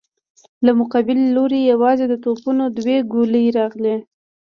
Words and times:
له 0.65 0.71
مقابل 0.79 1.19
لورې 1.35 1.59
يواځې 1.71 2.05
د 2.09 2.13
توپونو 2.23 2.63
دوې 2.77 2.97
ګولۍ 3.11 3.45
راغلې. 3.57 3.95